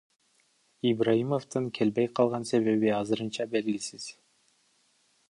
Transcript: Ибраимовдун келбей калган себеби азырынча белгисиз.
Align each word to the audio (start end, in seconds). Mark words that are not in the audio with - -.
Ибраимовдун 0.91 1.67
келбей 1.79 2.09
калган 2.21 2.47
себеби 2.53 2.93
азырынча 3.01 3.47
белгисиз. 3.53 4.09